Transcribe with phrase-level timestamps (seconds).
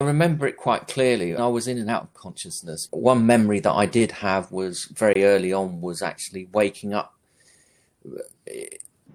[0.00, 1.36] I remember it quite clearly.
[1.36, 2.88] I was in and out of consciousness.
[2.90, 7.14] One memory that I did have was very early on was actually waking up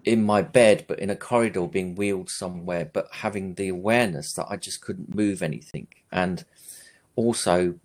[0.06, 4.48] in my bed, but in a corridor being wheeled somewhere, but having the awareness that
[4.50, 5.88] I just couldn't move anything.
[6.12, 6.46] And
[7.16, 7.76] also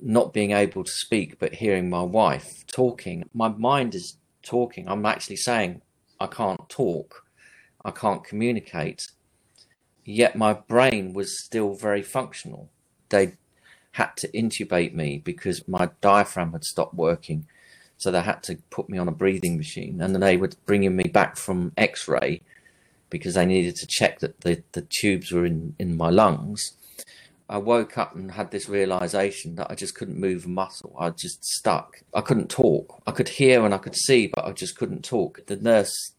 [0.00, 3.28] not being able to speak, but hearing my wife talking.
[3.34, 4.88] My mind is talking.
[4.88, 5.82] I'm actually saying,
[6.18, 7.26] I can't talk.
[7.84, 9.10] I can't communicate.
[10.10, 12.70] Yet my brain was still very functional.
[13.10, 13.34] They
[13.92, 17.46] had to intubate me because my diaphragm had stopped working
[17.98, 20.96] so they had to put me on a breathing machine, and then they were bringing
[20.96, 22.40] me back from X-ray
[23.10, 26.76] because they needed to check that the, the tubes were in, in my lungs.
[27.50, 30.94] I woke up and had this realization that I just couldn't move a muscle.
[30.98, 32.02] I just stuck.
[32.14, 33.02] I couldn't talk.
[33.06, 35.44] I could hear and I could see, but I just couldn't talk.
[35.46, 36.12] The nurse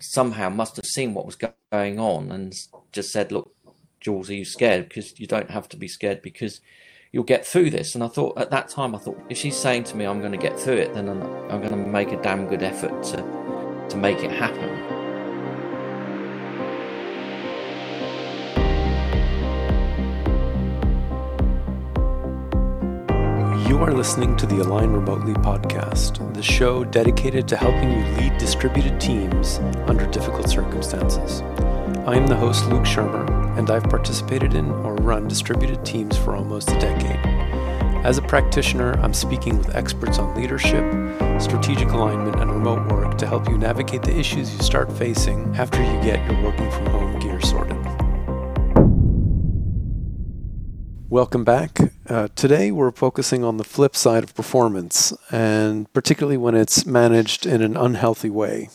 [0.00, 2.52] somehow must have seen what was going on and
[2.92, 3.54] just said, "Look,
[4.00, 4.88] Jules, are you scared?
[4.88, 6.60] Because you don't have to be scared because
[7.12, 7.94] you'll get through this.
[7.94, 10.32] And I thought at that time, I thought if she's saying to me, I'm going
[10.32, 13.42] to get through it, then I'm, I'm going to make a damn good effort to
[13.88, 14.70] to make it happen.
[23.68, 28.38] You are listening to the Align Remotely podcast, the show dedicated to helping you lead
[28.38, 31.42] distributed teams under difficult circumstances.
[32.04, 36.34] I am the host, Luke Szyrmer, and I've participated in or run distributed teams for
[36.34, 37.24] almost a decade.
[38.04, 40.82] As a practitioner, I'm speaking with experts on leadership,
[41.40, 45.80] strategic alignment, and remote work to help you navigate the issues you start facing after
[45.80, 47.78] you get your working from home gear sorted.
[51.08, 51.78] Welcome back.
[52.08, 57.46] Uh, today we're focusing on the flip side of performance, and particularly when it's managed
[57.46, 58.70] in an unhealthy way.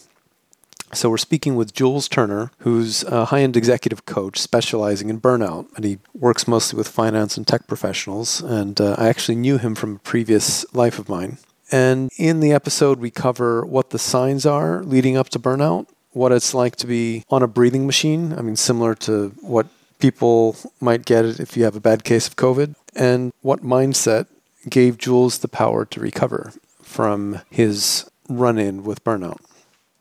[0.93, 5.83] So we're speaking with Jules Turner, who's a high-end executive coach specializing in burnout, and
[5.83, 8.41] he works mostly with finance and tech professionals.
[8.41, 11.37] And uh, I actually knew him from a previous life of mine.
[11.71, 16.31] And in the episode, we cover what the signs are leading up to burnout, what
[16.31, 18.33] it's like to be on a breathing machine.
[18.33, 19.67] I mean, similar to what
[19.99, 24.27] people might get if you have a bad case of COVID, and what mindset
[24.69, 29.39] gave Jules the power to recover from his run in with burnout.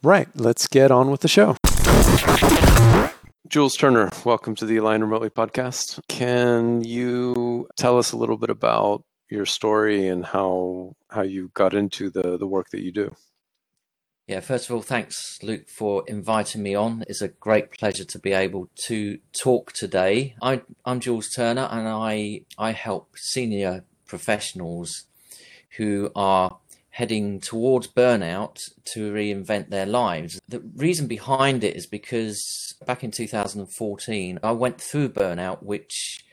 [0.06, 1.56] Right, let's get on with the show.
[3.48, 5.98] Jules Turner, welcome to the Align Remotely podcast.
[6.06, 11.74] Can you tell us a little bit about your story and how how you got
[11.74, 13.16] into the the work that you do?
[14.28, 17.02] Yeah, first of all, thanks, Luke, for inviting me on.
[17.08, 20.36] It's a great pleasure to be able to talk today.
[20.40, 25.06] I, am Jules Turner, and I I help senior professionals
[25.78, 26.58] who are
[26.96, 30.40] heading towards burnout to reinvent their lives.
[30.48, 36.24] The reason behind it is because back in 2014, I went through burnout, which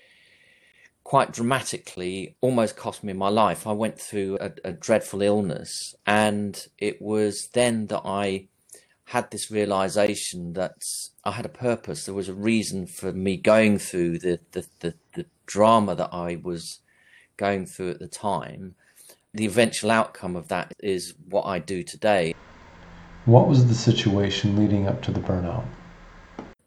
[1.04, 3.68] quite dramatically almost cost me my life.
[3.68, 8.48] I went through a, a dreadful illness, and it was then that I
[9.08, 10.78] had this realization that
[11.26, 12.06] I had a purpose.
[12.06, 16.40] There was a reason for me going through the, the, the, the drama that I
[16.42, 16.80] was
[17.36, 18.76] going through at the time
[19.34, 22.36] the eventual outcome of that is what I do today.
[23.26, 25.66] What was the situation leading up to the burnout?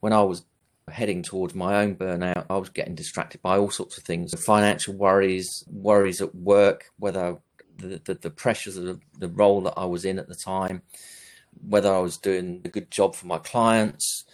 [0.00, 0.44] When I was
[0.90, 4.94] heading towards my own burnout, I was getting distracted by all sorts of things financial
[4.94, 7.38] worries, worries at work, whether
[7.76, 10.82] the, the, the pressures of the, the role that I was in at the time,
[11.68, 14.24] whether I was doing a good job for my clients.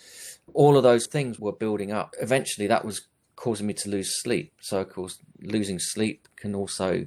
[0.54, 2.14] All of those things were building up.
[2.20, 4.52] Eventually, that was causing me to lose sleep.
[4.60, 7.06] So, of course, losing sleep can also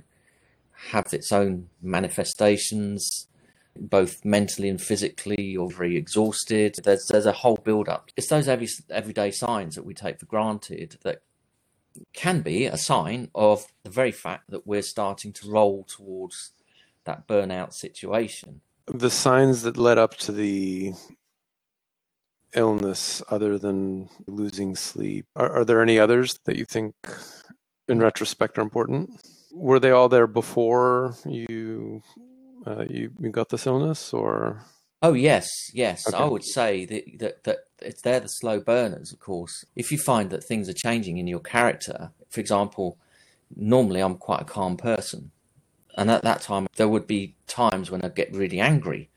[0.92, 3.28] have its own manifestations,
[3.76, 5.42] both mentally and physically.
[5.42, 6.78] You're very exhausted.
[6.84, 8.10] There's there's a whole build up.
[8.16, 11.22] It's those every everyday signs that we take for granted that
[12.14, 16.52] can be a sign of the very fact that we're starting to roll towards
[17.06, 18.62] that burnout situation.
[18.88, 20.94] The signs that led up to the
[22.54, 26.96] illness, other than losing sleep, are, are there any others that you think,
[27.88, 29.10] in retrospect, are important?
[29.56, 32.04] Were they all there before you
[32.68, 34.62] uh, you, you got this illness or?
[35.02, 36.08] Oh yes yes.
[36.08, 36.18] Okay.
[36.18, 39.66] i would say that, that that it's they're the slow burners of course.
[39.76, 42.98] If you find that things are changing in your character for example
[43.56, 45.32] normally i'm quite a calm person
[45.98, 49.10] and at that time there would be times when i'd get really angry.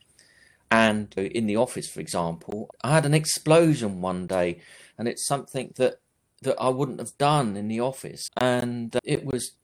[0.70, 4.61] And in the office for example i had an explosion one day
[4.99, 6.00] and it's something that
[6.43, 8.31] that I wouldn't have done in the office.
[8.37, 9.56] And it was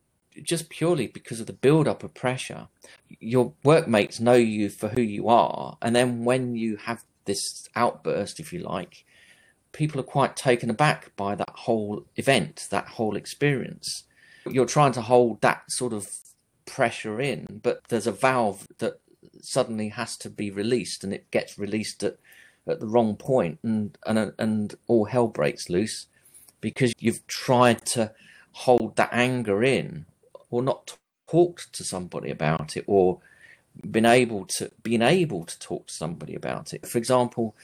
[0.42, 2.68] just purely because of the build up of pressure.
[3.20, 8.40] Your workmates know you for who you are, and then when you have this outburst,
[8.40, 9.04] if you like,
[9.72, 14.04] people are quite taken aback by that whole event, that whole experience.
[14.46, 16.08] You're trying to hold that sort of
[16.66, 19.00] pressure in, but there's a valve that
[19.40, 22.18] suddenly has to be released, and it gets released at,
[22.66, 26.06] at the wrong point, and and and all hell breaks loose
[26.60, 28.10] because you've tried to
[28.52, 30.06] hold that anger in,
[30.54, 30.96] or not
[31.28, 33.20] talked to somebody about it, or
[33.90, 36.86] been able to being able to talk to somebody about it.
[36.86, 37.54] For example,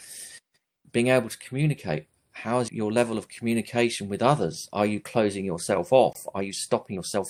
[0.93, 2.07] being able to communicate.
[2.33, 4.69] How is your level of communication with others?
[4.73, 6.27] Are you closing yourself off?
[6.35, 7.29] Are you stopping yourself?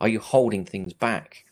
[0.00, 1.44] Are you holding things back?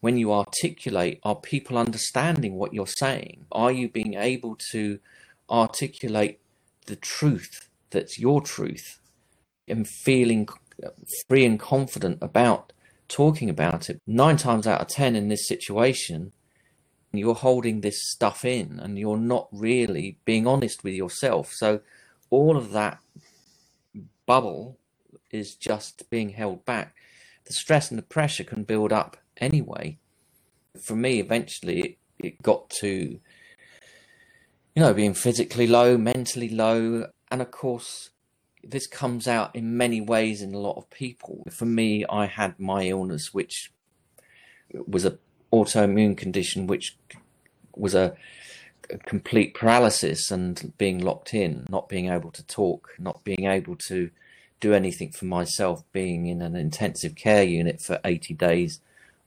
[0.00, 3.46] When you articulate, are people understanding what you're saying?
[3.50, 5.00] Are you being able to
[5.50, 6.38] articulate
[6.86, 9.00] the truth that's your truth
[9.66, 10.48] and feeling
[10.82, 10.90] uh,
[11.28, 12.72] free and confident about
[13.08, 14.00] talking about it?
[14.06, 16.32] Nine times out of ten in this situation,
[17.12, 21.52] you're holding this stuff in and you're not really being honest with yourself.
[21.52, 21.80] So
[22.30, 22.98] all of that
[24.26, 24.78] bubble
[25.30, 26.94] is just being held back.
[27.46, 29.98] The stress and the pressure can build up anyway.
[30.82, 32.88] For me, eventually it, it got to,
[34.74, 37.06] you know, being physically low, mentally low.
[37.30, 38.10] And of course,
[38.68, 41.42] this comes out in many ways in a lot of people.
[41.50, 43.72] For me, I had my illness, which
[44.86, 45.18] was an
[45.52, 46.96] autoimmune condition, which
[47.74, 48.14] was a,
[48.90, 53.76] a, complete paralysis and being locked in, not being able to talk, not being able
[53.88, 54.10] to
[54.60, 58.80] do anything for myself, being in an intensive care unit for 80 days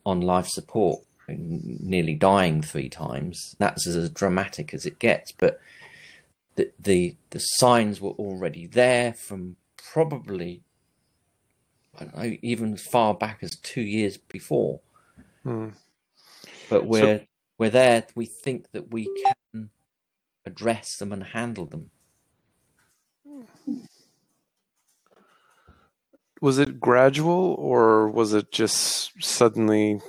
[0.06, 3.56] on life support, nearly dying three times.
[3.58, 5.60] That's as dramatic as it gets, but
[6.56, 10.64] the the, the signs were already there from probably
[12.00, 14.82] I don't know, even as far back as two years before.
[15.44, 15.70] Hmm
[16.72, 17.26] but we're so,
[17.58, 18.06] we're there.
[18.16, 19.10] We think that we
[19.52, 19.70] can
[20.46, 21.92] address them and handle them.
[26.42, 30.00] Was it gradual, or was it just suddenly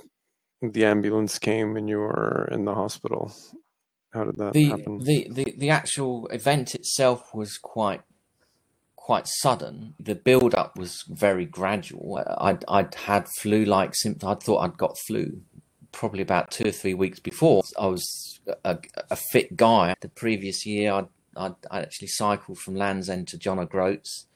[0.63, 3.35] the ambulance came and you were in the hospital?
[4.13, 4.99] How did that the, happen?
[4.99, 8.03] The, the the actual event itself was quite
[8.97, 9.95] quite sudden.
[9.99, 12.23] The build up was very gradual.
[12.39, 14.31] I'd I'd had flu like symptoms.
[14.31, 15.41] I thought I'd got flu
[15.93, 17.63] probably about two or three weeks before.
[17.79, 18.79] I was a,
[19.11, 19.95] a fit guy.
[20.01, 24.27] The previous year, I'd, I'd, I'd, actually cycled from Land's End to John O'Groats.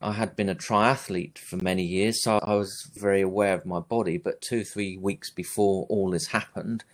[0.00, 3.80] I had been a triathlete for many years, so I was very aware of my
[3.80, 4.18] body.
[4.18, 6.84] But two, three weeks before all this happened,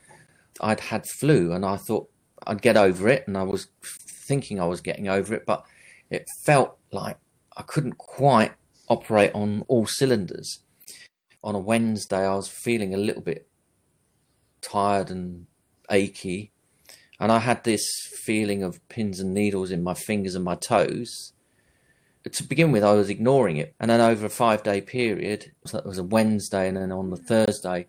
[0.61, 2.09] I'd had flu, and I thought
[2.47, 5.65] I'd get over it, and I was thinking I was getting over it, but
[6.11, 7.19] it felt like
[7.57, 8.53] I couldn't quite
[8.89, 10.61] operate on all cylinders.
[11.45, 13.49] On a Wednesday, I was feeling a little bit
[14.61, 15.47] tired and
[15.91, 16.53] achy.
[17.21, 17.85] And I had this
[18.25, 21.33] feeling of pins and needles in my fingers and my toes.
[22.31, 23.75] To begin with, I was ignoring it.
[23.81, 27.11] And then over a five day period, so it was a Wednesday, and then on
[27.11, 27.87] the Thursday,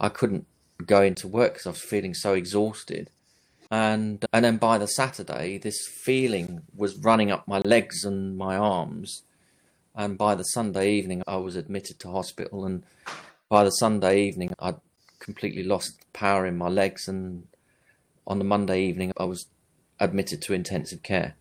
[0.00, 0.46] I couldn't
[0.84, 3.10] go into work because I was feeling so exhausted.
[3.70, 8.56] And and then by the Saturday, this feeling was running up my legs and my
[8.56, 9.22] arms.
[9.94, 12.64] And by the Sunday evening, I was admitted to hospital.
[12.64, 12.82] And
[13.48, 14.76] by the Sunday evening, I'd
[15.18, 17.46] completely lost power in my legs, and
[18.26, 19.46] on the Monday evening, I was
[19.98, 21.34] admitted to intensive care.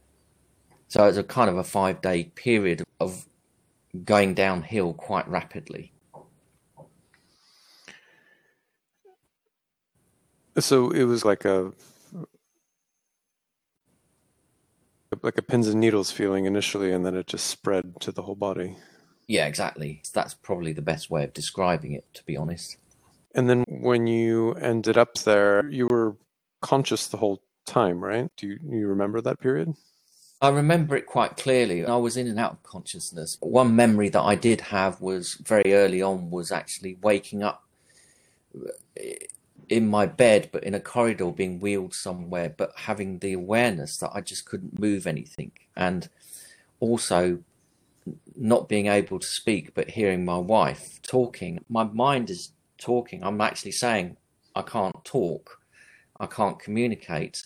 [0.87, 3.25] So it was a kind of a five day period of
[4.03, 5.91] going downhill quite rapidly.
[10.57, 11.73] So it was like a
[15.21, 18.35] like a pins and needles feeling initially, and then it just spread to the whole
[18.35, 18.77] body.
[19.27, 20.01] Yeah, exactly.
[20.13, 22.77] That's probably the best way of describing it, to be honest.
[23.33, 26.15] And then when you ended up there, you were
[26.61, 28.29] conscious the whole time, right?
[28.37, 29.73] Do you, you remember that period?
[30.41, 31.85] I remember it quite clearly.
[31.85, 33.37] I was in and out of consciousness.
[33.39, 37.63] One memory that I did have was very early on was actually waking up
[39.69, 44.11] in my bed, but in a corridor being wheeled somewhere, but having the awareness that
[44.13, 45.51] I just couldn't move anything.
[45.75, 46.09] And
[46.79, 47.39] also
[48.35, 51.63] not being able to speak, but hearing my wife talking.
[51.69, 53.23] My mind is talking.
[53.23, 54.17] I'm actually saying
[54.55, 55.59] I can't talk,
[56.19, 57.43] I can't communicate.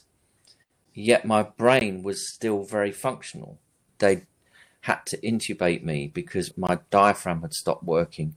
[0.93, 3.59] Yet my brain was still very functional.
[3.99, 4.23] They
[4.81, 8.35] had to intubate me because my diaphragm had stopped working.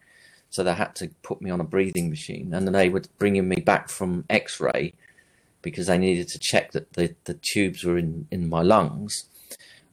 [0.53, 2.53] So they had to put me on a breathing machine.
[2.53, 4.93] And then they were bringing me back from x ray
[5.63, 9.25] because they needed to check that the, the tubes were in, in my lungs.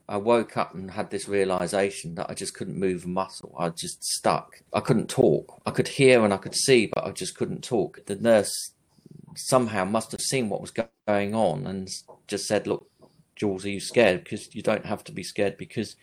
[0.10, 3.56] I woke up and had this realization that I just couldn't move a muscle.
[3.58, 4.62] I just stuck.
[4.74, 5.62] I couldn't talk.
[5.66, 8.06] I could hear and I could see, but I just couldn't talk.
[8.06, 8.74] The nurse
[9.38, 11.89] somehow must have seen what was going on and
[12.28, 12.86] just said, "Look,
[13.38, 14.25] Jules, are you scared?
[14.25, 15.96] Because you don't have to be scared because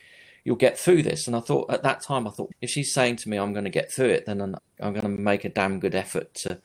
[0.47, 1.27] you'll get through this.
[1.27, 3.65] And I thought at that time, I thought if she's saying to me, I'm going
[3.65, 6.61] to get through it, then I'm, I'm going to make a damn good effort to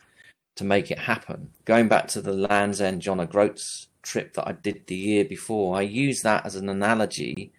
[0.57, 1.49] to make it happen.
[1.65, 5.77] Going back to the Land's End John O'Groats trip that I did the year before,
[5.77, 7.53] I use that as an analogy,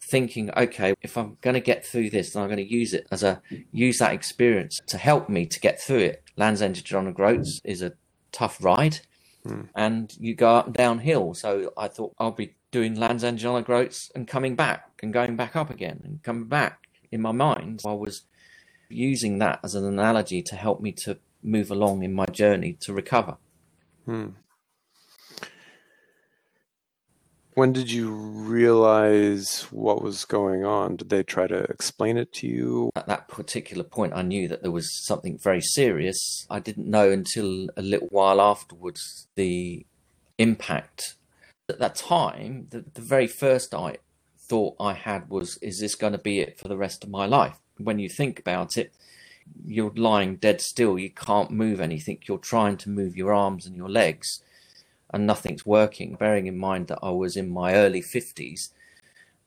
[0.00, 3.08] thinking, okay, if I'm going to get through this, then I'm going to use it
[3.10, 3.42] as a
[3.72, 6.22] use that experience to help me to get through it.
[6.36, 7.94] Land's End John O'Groats is a
[8.30, 9.00] tough ride,
[9.44, 9.62] hmm.
[9.74, 11.34] and you go up and downhill.
[11.34, 15.36] So I thought I'll be doing Land's End John O'Groats and coming back and going
[15.36, 16.88] back up again and coming back.
[17.12, 18.22] In my mind, I was
[18.88, 22.92] using that as an analogy to help me to move along in my journey to
[22.92, 23.36] recover.
[24.06, 24.28] Hmm.
[27.54, 30.96] When did you realize what was going on?
[30.96, 32.90] Did they try to explain it to you?
[32.96, 36.46] At that particular point, I knew that there was something very serious.
[36.48, 39.84] I didn't know until a little while afterwards the
[40.38, 41.16] impact.
[41.68, 43.96] At that time, the, the very first I
[44.38, 47.26] thought I had was, is this going to be it for the rest of my
[47.26, 47.58] life?
[47.78, 48.92] When you think about it,
[49.64, 50.98] you're lying dead still.
[50.98, 52.18] You can't move anything.
[52.26, 54.42] You're trying to move your arms and your legs,
[55.12, 56.14] and nothing's working.
[56.14, 58.70] Bearing in mind that I was in my early 50s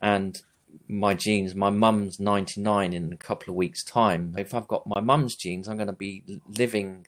[0.01, 0.41] and
[0.87, 4.35] my genes, my mum's 99 in a couple of weeks' time.
[4.37, 7.07] If I've got my mum's genes, I'm going to be living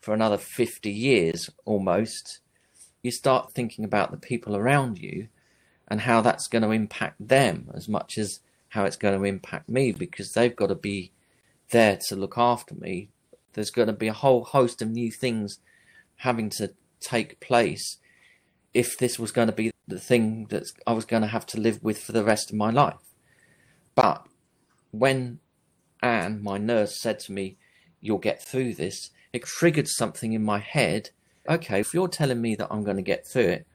[0.00, 2.40] for another 50 years almost.
[3.04, 5.28] You start thinking about the people around you
[5.86, 9.68] and how that's going to impact them as much as how it's going to impact
[9.68, 11.12] me because they've got to be
[11.70, 13.10] there to look after me,
[13.52, 15.58] there's going to be a whole host of new things
[16.16, 17.98] having to take place
[18.72, 21.60] if this was going to be the thing that I was going to have to
[21.60, 22.96] live with for the rest of my life.
[23.94, 24.26] But
[24.92, 25.40] when
[26.02, 27.58] Anne, my nurse, said to me,
[28.00, 31.10] You'll get through this, it triggered something in my head.
[31.48, 33.66] Okay, if you're telling me that I'm going to get through it,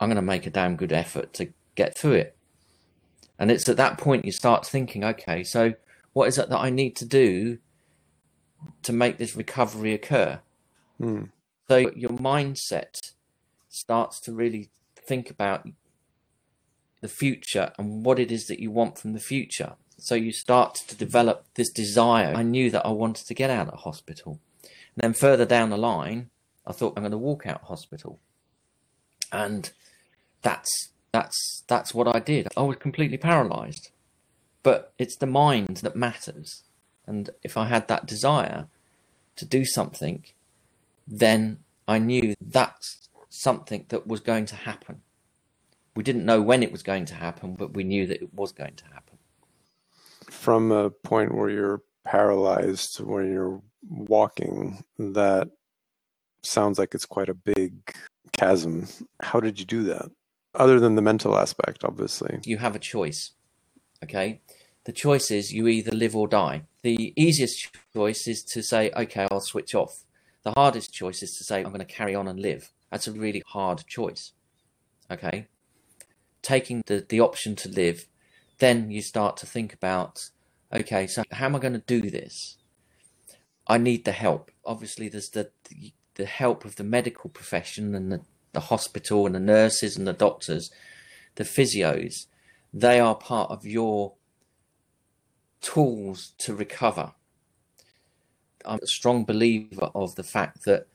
[0.00, 2.36] I'm going to make a damn good effort to get through it.
[3.38, 5.74] And it's at that point you start thinking, okay, so
[6.12, 7.58] what is it that I need to do
[8.82, 10.40] to make this recovery occur?
[10.98, 11.24] Hmm.
[11.68, 13.12] So your mindset
[13.68, 14.70] starts to really
[15.06, 15.66] think about
[17.00, 19.74] the future and what it is that you want from the future.
[19.96, 22.34] So you start to develop this desire.
[22.34, 24.40] I knew that I wanted to get out of hospital.
[24.62, 26.30] And then further down the line,
[26.66, 28.18] I thought I'm going to walk out hospital.
[29.32, 29.70] And
[30.42, 32.48] that's that's that's what I did.
[32.56, 33.90] I was completely paralyzed.
[34.62, 36.64] But it's the mind that matters.
[37.06, 38.66] And if I had that desire
[39.36, 40.24] to do something,
[41.08, 45.00] then I knew that's something that was going to happen.
[45.96, 48.52] We didn't know when it was going to happen, but we knew that it was
[48.52, 49.18] going to happen.
[50.30, 55.50] From a point where you're paralyzed when you're walking, that
[56.42, 57.72] sounds like it's quite a big
[58.32, 58.86] chasm.
[59.20, 60.10] How did you do that?
[60.54, 62.40] Other than the mental aspect, obviously.
[62.44, 63.32] You have a choice.
[64.02, 64.40] Okay.
[64.84, 66.62] The choice is you either live or die.
[66.82, 70.04] The easiest choice is to say, okay, I'll switch off.
[70.42, 72.72] The hardest choice is to say, I'm going to carry on and live.
[72.90, 74.32] That's a really hard choice.
[75.10, 75.46] Okay.
[76.42, 78.06] Taking the, the option to live,
[78.58, 80.30] then you start to think about,
[80.72, 82.56] okay, so how am I going to do this?
[83.66, 84.50] I need the help.
[84.64, 85.50] Obviously, there's the,
[86.20, 88.20] the, help of the medical profession and the,
[88.52, 90.70] the hospital and the nurses and the doctors,
[91.36, 92.26] the physios
[92.72, 94.14] they are part of your
[95.60, 97.12] tools to recover.
[98.64, 100.86] I'm a strong believer of the fact that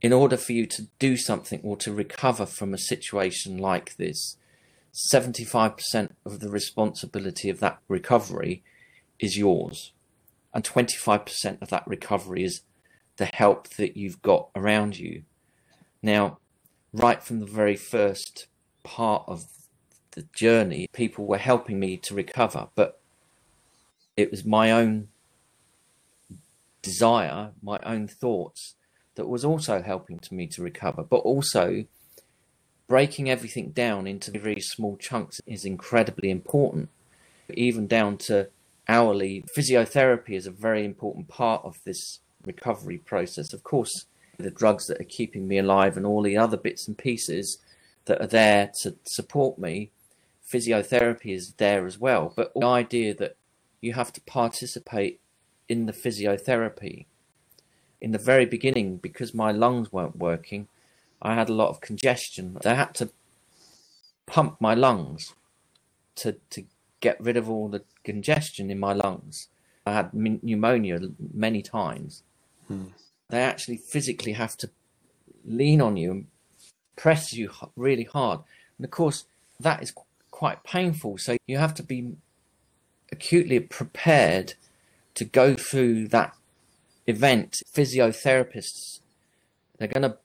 [0.00, 4.36] in order for you to do something or to recover from a situation like this,
[5.12, 8.62] 75% of the responsibility of that recovery
[9.18, 9.92] is yours.
[10.52, 12.62] And 25% of that recovery is
[13.16, 15.22] the help that you've got around you.
[16.02, 16.38] Now,
[16.92, 18.46] right from the very first
[18.82, 19.46] part of
[20.12, 23.00] the journey, people were helping me to recover, but
[24.16, 25.08] it was my own
[26.82, 28.74] desire, my own thoughts
[29.14, 31.84] that was also helping to me to recover, but also
[32.88, 36.88] breaking everything down into very small chunks is incredibly important,
[37.54, 38.48] even down to
[38.88, 39.44] hourly.
[39.56, 43.52] Physiotherapy is a very important part of this recovery process.
[43.52, 44.06] Of course,
[44.38, 47.58] the drugs that are keeping me alive and all the other bits and pieces
[48.06, 49.90] that are there to support me
[50.52, 52.32] physiotherapy is there as well.
[52.34, 53.36] But the idea that
[53.80, 55.20] you have to participate
[55.68, 57.06] in the physiotherapy.
[58.00, 60.68] In the very beginning, because my lungs weren't working,
[61.20, 62.58] I had a lot of congestion.
[62.62, 63.10] They had to
[64.26, 65.34] pump my lungs
[66.16, 66.64] to, to
[67.00, 69.48] get rid of all the congestion in my lungs.
[69.86, 71.00] I had pneumonia
[71.32, 72.22] many times.
[73.28, 74.70] They actually physically have to
[75.44, 76.26] lean on you and
[76.96, 78.40] presses you really hard.
[78.78, 79.24] And of course,
[79.58, 79.92] that is
[80.30, 81.18] quite painful.
[81.18, 82.16] So you have to be
[83.10, 84.54] acutely prepared
[85.14, 86.34] to go through that
[87.06, 87.62] event.
[87.72, 89.00] Physiotherapists,
[89.78, 90.16] they're going to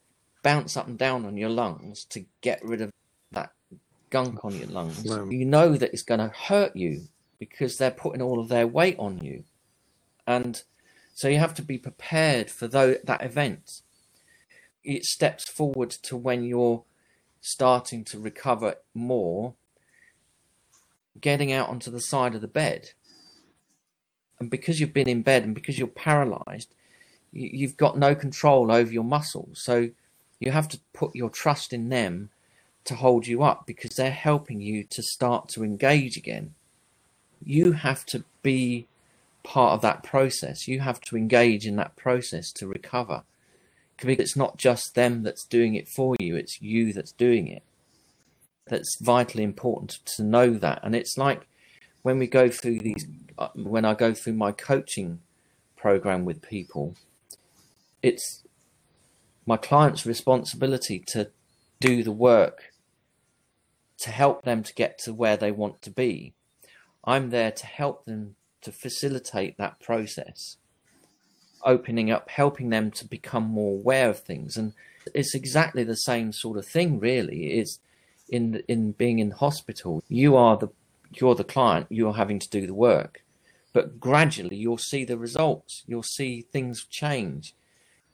[0.43, 2.91] bounce up and down on your lungs to get rid of
[3.31, 3.51] that
[4.09, 5.03] gunk on your lungs.
[5.05, 7.07] You know that it's going to hurt you
[7.39, 9.43] because they're putting all of their weight on you.
[10.25, 10.61] And
[11.17, 13.81] so you have to be prepared for that event.
[14.83, 16.83] It steps forward to when you're
[17.41, 19.55] starting to recover more,
[21.19, 22.91] getting out onto the side of the bed.
[24.39, 26.75] And because you've been in bed and because you're paralyzed,
[27.31, 29.59] you've got no control over your muscles.
[29.63, 29.89] So
[30.39, 32.29] you have to put your trust in them
[32.83, 36.53] to hold you up because they're helping you to start to engage again.
[37.43, 38.85] You have to be
[39.47, 40.67] part of that process.
[40.67, 43.23] You have to engage in that process to recover.
[43.95, 47.63] Because it's not just them that's doing it for you, it's you that's doing it.
[48.67, 50.81] That's vitally important to know that.
[50.83, 51.47] And it's like
[52.01, 55.21] when we go through these, uh, when I go through my coaching
[55.77, 56.95] program with people,
[58.03, 58.43] it's
[59.45, 61.31] my client's responsibility to
[61.79, 62.73] do the work
[63.99, 66.33] to help them to get to where they want to be.
[67.05, 70.57] I'm there to help them to facilitate that process,
[71.63, 74.57] opening up, helping them to become more aware of things.
[74.57, 74.73] And
[75.13, 77.59] it's exactly the same sort of thing, really.
[77.59, 77.79] Is
[78.29, 80.69] in in being in hospital, you are the
[81.13, 83.23] you're the client, you're having to do the work,
[83.73, 85.83] but gradually you'll see the results.
[85.87, 87.55] You'll see things change,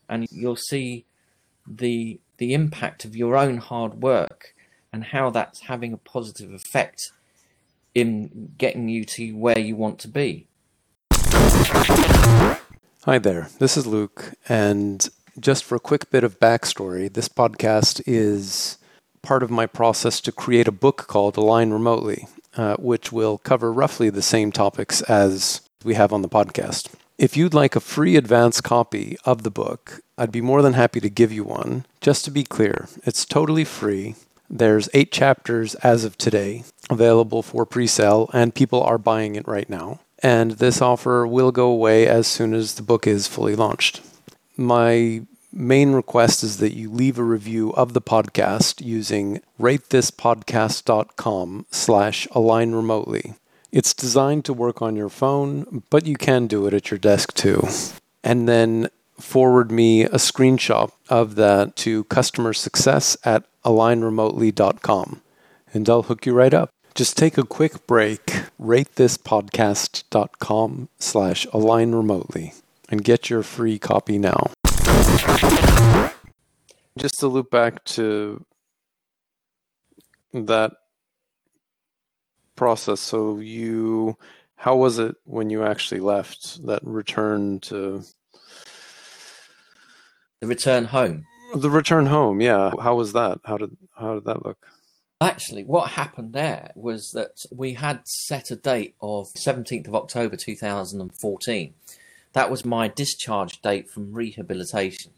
[0.07, 1.05] and you'll see
[1.67, 4.53] the the impact of your own hard work
[4.91, 7.11] and how that's having a positive effect
[7.95, 10.47] in getting you to where you want to be.
[13.05, 15.09] Hi there, this is Luke, and
[15.39, 18.77] just for a quick bit of backstory, this podcast is
[19.21, 23.73] part of my process to create a book called Align Remotely, uh, which will cover
[23.73, 26.93] roughly the same topics as we have on the podcast.
[27.17, 30.99] If you'd like a free advance copy of the book, I'd be more than happy
[30.99, 31.85] to give you one.
[32.01, 34.15] Just to be clear, it's totally free.
[34.49, 39.47] There's eight chapters as of today available for pre sale, and people are buying it
[39.47, 39.99] right now.
[40.21, 43.99] And this offer will go away as soon as the book is fully launched.
[44.55, 52.27] My main request is that you leave a review of the podcast using ratethispodcast.com slash
[52.31, 53.33] align remotely.
[53.71, 57.33] It's designed to work on your phone, but you can do it at your desk
[57.33, 57.67] too.
[58.23, 58.87] And then
[59.19, 65.21] forward me a screenshot of that to customer success at alignremotely.com
[65.73, 66.72] and I'll hook you right up.
[66.95, 72.53] Just take a quick break, ratethispodcast.com slash align remotely
[72.87, 74.51] and get your free copy now.
[76.95, 78.45] Just to loop back to
[80.33, 80.73] that
[82.55, 82.99] process.
[82.99, 84.15] So you,
[84.55, 88.03] how was it when you actually left that return to
[90.41, 91.25] the return home?
[91.55, 92.71] The return home, yeah.
[92.79, 93.39] How was that?
[93.45, 94.59] How did how did that look?
[95.23, 100.35] Actually, what happened there was that we had set a date of 17th of October
[100.35, 101.73] 2014.
[102.33, 105.13] That was my discharge date from rehabilitation.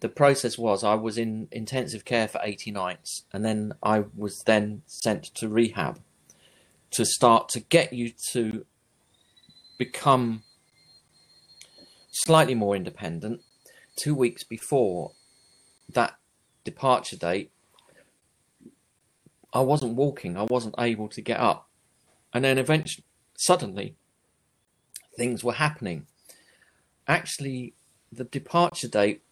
[0.00, 4.42] The process was I was in intensive care for 80 nights and then I was
[4.46, 6.00] then sent to rehab
[6.92, 8.64] to start to get you to
[9.76, 10.42] become
[12.12, 13.42] slightly more independent.
[13.96, 15.12] Two weeks before
[15.92, 16.16] that
[16.64, 17.50] departure date,
[19.54, 21.68] I wasn't walking, I wasn't able to get up.
[22.32, 23.04] And then eventually,
[23.36, 23.94] suddenly,
[25.16, 26.06] things were happening.
[27.06, 27.74] Actually,
[28.12, 29.22] the departure date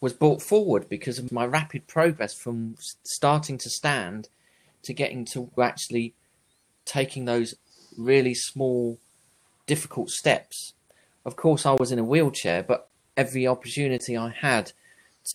[0.00, 4.28] was brought forward because of my rapid progress from starting to stand
[4.82, 6.14] to getting to actually
[6.84, 7.54] taking those
[7.96, 8.98] really small,
[9.66, 10.74] difficult steps.
[11.24, 14.72] Of course, I was in a wheelchair, but every opportunity I had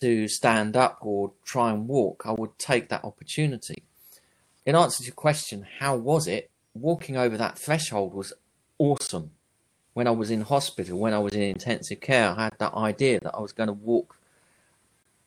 [0.00, 3.84] to stand up or try and walk, I would take that opportunity.
[4.66, 6.50] In answer to your question, how was it?
[6.72, 8.32] Walking over that threshold was
[8.78, 9.32] awesome.
[9.92, 13.20] When I was in hospital, when I was in intensive care, I had that idea
[13.20, 14.16] that I was going to walk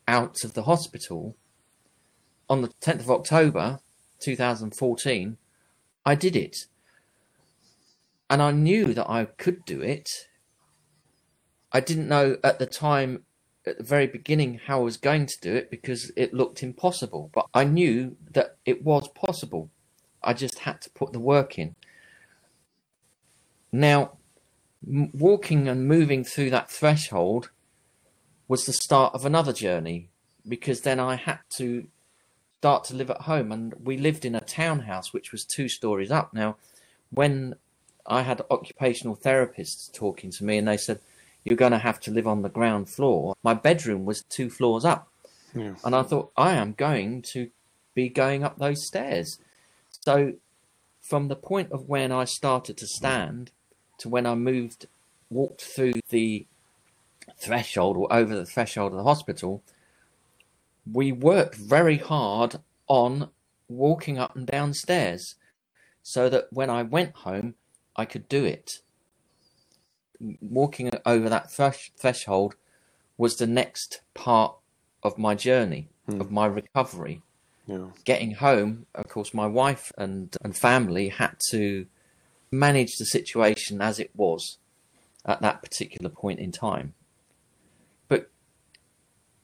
[0.07, 1.35] out of the hospital.
[2.49, 3.79] On the 10th of October
[4.19, 5.37] 2014,
[6.05, 6.65] I did it.
[8.29, 10.09] And I knew that I could do it.
[11.71, 13.23] I didn't know at the time,
[13.67, 17.29] at the very beginning, how I was going to do it because it looked impossible.
[17.33, 19.69] But I knew that it was possible.
[20.23, 21.75] I just had to put the work in.
[23.71, 24.17] Now,
[24.85, 27.49] walking and moving through that threshold
[28.47, 30.09] was the start of another journey
[30.47, 31.87] because then I had to
[32.59, 33.51] start to live at home.
[33.51, 36.33] And we lived in a townhouse which was two stories up.
[36.33, 36.55] Now,
[37.11, 37.55] when
[38.05, 40.99] I had occupational therapists talking to me, and they said,
[41.49, 44.85] You're going to have to live on the ground floor, my bedroom was two floors
[44.85, 45.07] up.
[45.55, 45.75] Yeah.
[45.83, 47.49] And I thought, I am going to
[47.95, 49.39] be going up those stairs.
[50.05, 50.33] So,
[51.01, 53.51] from the point of when I started to stand
[53.99, 54.87] to when I moved,
[55.29, 56.45] walked through the
[57.39, 59.63] threshold or over the threshold of the hospital,
[60.91, 62.57] we worked very hard
[62.87, 63.29] on
[63.67, 65.35] walking up and down stairs
[66.03, 67.55] so that when I went home,
[67.95, 68.79] I could do it.
[70.41, 72.55] Walking over that thresh- threshold
[73.17, 74.55] was the next part
[75.03, 76.21] of my journey, hmm.
[76.21, 77.21] of my recovery.
[77.65, 77.87] Yeah.
[78.05, 81.87] Getting home, of course, my wife and, and family had to
[82.49, 84.57] manage the situation as it was
[85.25, 86.93] at that particular point in time.
[88.07, 88.29] But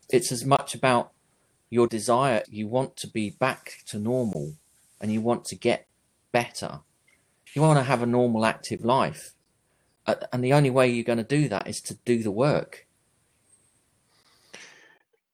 [0.09, 1.11] it's as much about
[1.69, 2.43] your desire.
[2.49, 4.53] You want to be back to normal
[5.01, 5.87] and you want to get
[6.31, 6.79] better.
[7.53, 9.33] You want to have a normal, active life.
[10.05, 12.87] Uh, and the only way you're going to do that is to do the work.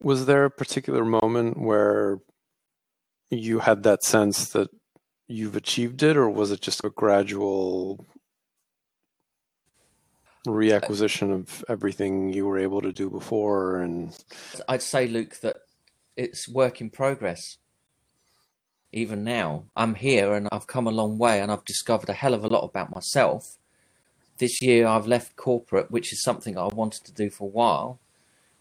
[0.02, 2.20] Was there a particular moment where
[3.30, 4.70] you had that sense that
[5.28, 8.06] you've achieved it, or was it just a gradual
[10.48, 13.82] reacquisition of everything you were able to do before?
[13.82, 14.18] And
[14.68, 15.58] I'd say, Luke, that
[16.16, 17.58] it's work in progress.
[18.92, 22.34] Even now, I'm here and I've come a long way, and I've discovered a hell
[22.34, 23.59] of a lot about myself.
[24.40, 28.00] This year, I've left corporate, which is something I wanted to do for a while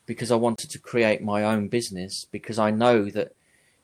[0.07, 3.35] because I wanted to create my own business because I know that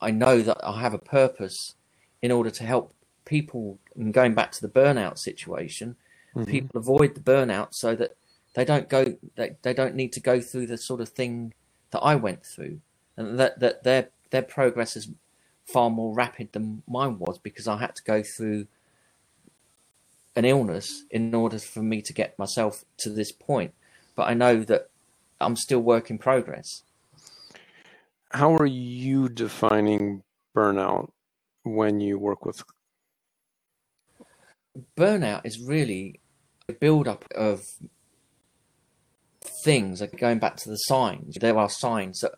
[0.01, 1.75] I know that I have a purpose
[2.21, 2.93] in order to help
[3.25, 5.95] people and going back to the burnout situation,
[6.35, 6.49] mm-hmm.
[6.49, 8.15] people avoid the burnout so that
[8.55, 11.53] they don't go they, they don't need to go through the sort of thing
[11.91, 12.81] that I went through
[13.15, 15.09] and that, that their their progress is
[15.65, 18.67] far more rapid than mine was because I had to go through
[20.35, 23.73] an illness in order for me to get myself to this point.
[24.15, 24.89] But I know that
[25.39, 26.83] I'm still work in progress.
[28.31, 30.23] How are you defining
[30.55, 31.11] burnout
[31.63, 32.63] when you work with?
[34.97, 36.19] Burnout is really
[36.67, 37.63] a build-up of
[39.63, 40.01] things.
[40.01, 42.33] Like going back to the signs, there are signs that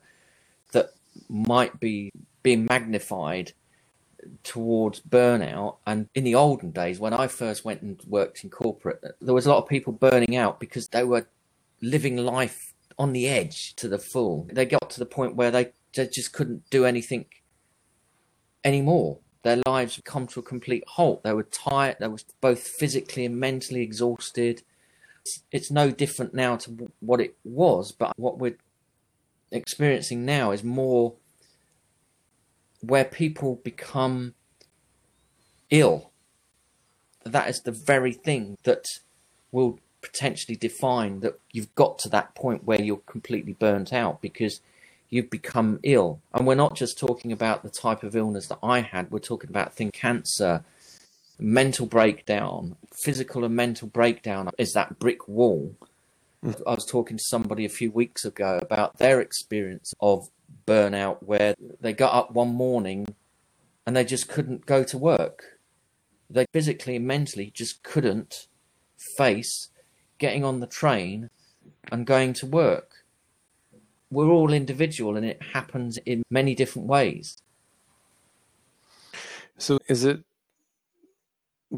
[0.72, 0.90] that
[1.30, 2.12] might be
[2.44, 3.54] being magnified
[4.44, 5.78] towards burnout.
[5.86, 9.46] And in the olden days, when I first went and worked in corporate, there was
[9.46, 11.28] a lot of people burning out because they were
[11.82, 14.48] living life on the edge to the full.
[14.52, 17.26] They got to the point where they, they just couldn't do anything
[18.64, 19.20] anymore.
[19.44, 21.24] Their lives come to a complete halt.
[21.24, 21.98] They were tired.
[22.00, 24.64] They were both physically and mentally exhausted.
[25.22, 28.58] It's, it's no different now to what it was, but what we're
[29.52, 31.16] experiencing now is more
[32.82, 34.34] where people become
[35.70, 36.12] ill.
[37.24, 38.86] That is the very thing that
[39.52, 44.62] will potentially define that you've got to that point where you're completely burnt out because
[45.10, 46.22] you've become ill.
[46.34, 49.50] And we're not just talking about the type of illness that I had, we're talking
[49.50, 50.64] about things cancer,
[51.40, 55.76] mental breakdown, physical and mental breakdown is that brick wall.
[56.44, 56.62] Mm.
[56.68, 60.30] I was talking to somebody a few weeks ago about their experience of
[60.66, 63.08] burnout where they got up one morning
[63.86, 65.60] and they just couldn't go to work.
[66.30, 68.48] They physically and mentally just couldn't
[69.18, 69.70] face
[70.18, 71.30] getting on the train
[71.92, 73.06] and going to work.
[74.10, 77.38] We're all individual and it happens in many different ways.
[79.58, 80.24] So, is it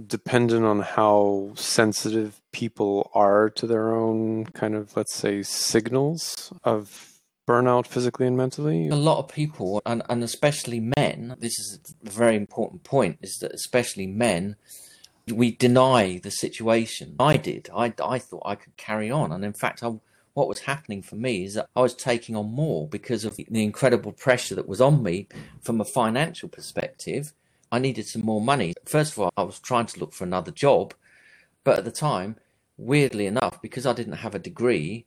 [0.05, 7.08] dependent on how sensitive people are to their own kind of, let's say, signals of
[7.49, 8.89] burnout physically and mentally?
[8.89, 13.39] A lot of people, and, and especially men, this is a very important point, is
[13.39, 14.55] that especially men
[15.33, 17.15] we deny the situation.
[17.19, 17.69] I did.
[17.75, 19.31] I, I thought I could carry on.
[19.31, 19.99] And in fact, I,
[20.33, 23.63] what was happening for me is that I was taking on more because of the
[23.63, 25.27] incredible pressure that was on me
[25.61, 27.33] from a financial perspective.
[27.71, 28.73] I needed some more money.
[28.85, 30.93] First of all, I was trying to look for another job.
[31.63, 32.37] But at the time,
[32.77, 35.05] weirdly enough, because I didn't have a degree,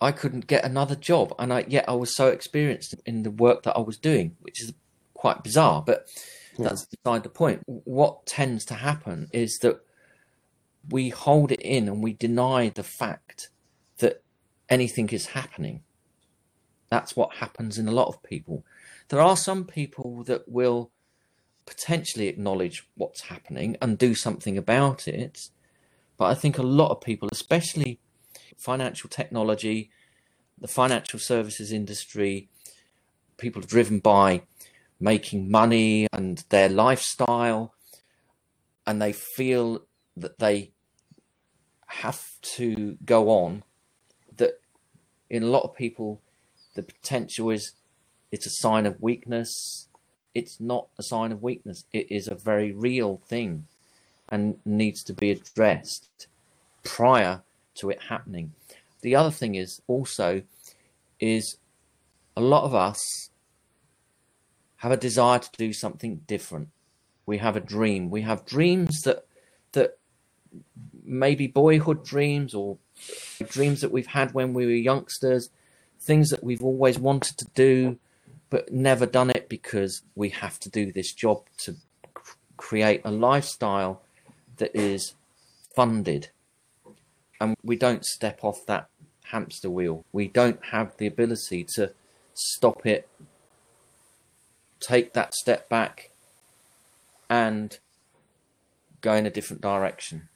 [0.00, 1.34] I couldn't get another job.
[1.38, 4.62] And I, yet I was so experienced in the work that I was doing, which
[4.62, 4.72] is
[5.14, 5.82] quite bizarre.
[5.86, 6.06] But
[6.58, 6.68] yeah.
[6.68, 7.62] That's beside the point.
[7.66, 9.80] What tends to happen is that
[10.88, 13.50] we hold it in and we deny the fact
[13.98, 14.22] that
[14.68, 15.82] anything is happening.
[16.88, 18.64] That's what happens in a lot of people.
[19.08, 20.90] There are some people that will
[21.66, 25.50] potentially acknowledge what's happening and do something about it.
[26.16, 27.98] But I think a lot of people, especially
[28.56, 29.90] financial technology,
[30.58, 32.48] the financial services industry,
[33.36, 34.42] people driven by
[34.98, 37.74] making money and their lifestyle,
[38.86, 39.82] and they feel
[40.16, 40.70] that they
[41.86, 43.62] have to go on.
[44.36, 44.60] That
[45.28, 46.20] in a lot of people,
[46.74, 47.72] the potential is
[48.32, 49.88] it's a sign of weakness.
[50.34, 51.84] It's not a sign of weakness.
[51.92, 53.66] It is a very real thing
[54.28, 56.26] and needs to be addressed
[56.82, 57.42] prior
[57.76, 58.52] to it happening.
[59.00, 60.42] The other thing is also
[61.20, 61.56] is
[62.36, 63.30] a lot of us
[64.78, 66.68] have a desire to do something different.
[67.24, 68.10] We have a dream.
[68.10, 69.26] We have dreams that
[69.72, 69.98] that
[71.04, 72.78] maybe boyhood dreams or
[73.48, 75.50] dreams that we've had when we were youngsters,
[76.00, 77.98] things that we've always wanted to do
[78.48, 81.74] but never done it because we have to do this job to
[82.56, 84.02] create a lifestyle
[84.58, 85.14] that is
[85.74, 86.30] funded
[87.40, 88.88] and we don't step off that
[89.24, 90.04] hamster wheel.
[90.12, 91.92] We don't have the ability to
[92.34, 93.08] stop it,
[94.80, 96.10] take that step back,
[97.28, 97.78] and
[99.00, 100.28] go in a different direction.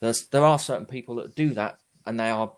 [0.00, 2.52] There's, there are certain people that do that, and they are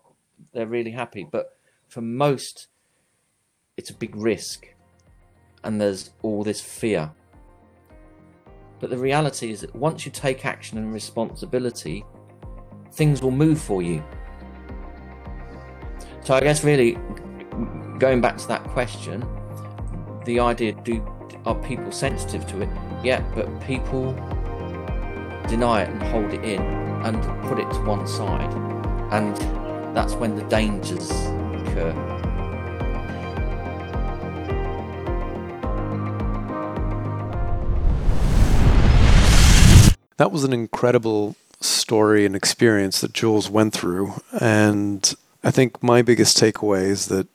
[0.53, 1.27] they're really happy.
[1.29, 1.57] But
[1.87, 2.67] for most,
[3.77, 4.67] it's a big risk,
[5.63, 7.11] and there's all this fear.
[8.79, 12.05] But the reality is that once you take action and responsibility,
[12.91, 14.03] things will move for you.
[16.23, 16.97] So I guess really
[17.97, 19.25] going back to that question,
[20.25, 21.05] the idea do
[21.45, 22.69] are people sensitive to it?
[23.03, 24.13] Yeah, but people
[25.47, 28.53] deny it and hold it in and put it to one side.
[29.11, 29.35] And
[29.95, 31.93] that's when the dangers occur.
[40.17, 44.13] That was an incredible story and experience that Jules went through.
[44.39, 47.27] And I think my biggest takeaway is that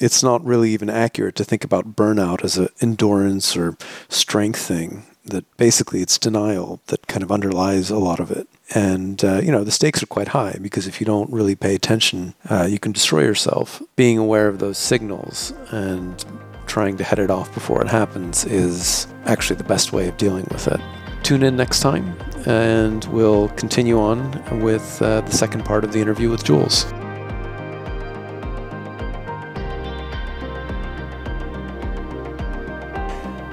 [0.00, 3.76] it's not really even accurate to think about burnout as an endurance or
[4.08, 5.04] strength thing.
[5.24, 8.48] That basically it's denial that kind of underlies a lot of it.
[8.74, 11.76] And, uh, you know, the stakes are quite high because if you don't really pay
[11.76, 13.80] attention, uh, you can destroy yourself.
[13.94, 16.24] Being aware of those signals and
[16.66, 20.46] trying to head it off before it happens is actually the best way of dealing
[20.50, 20.80] with it.
[21.22, 26.00] Tune in next time and we'll continue on with uh, the second part of the
[26.00, 26.84] interview with Jules.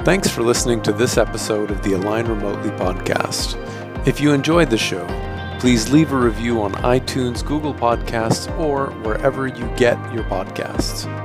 [0.03, 3.55] Thanks for listening to this episode of the Align Remotely podcast.
[4.07, 5.05] If you enjoyed the show,
[5.59, 11.18] please leave a review on iTunes, Google Podcasts, or wherever you get your podcasts.